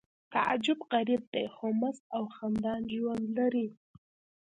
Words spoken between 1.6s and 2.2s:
مست